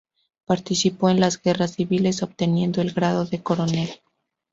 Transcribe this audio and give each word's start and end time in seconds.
Participó 0.45 1.11
en 1.11 1.19
las 1.19 1.39
guerras 1.39 1.73
civiles 1.75 2.23
obteniendo 2.23 2.81
el 2.81 2.91
grado 2.91 3.23
de 3.25 3.43
coronel. 3.43 4.01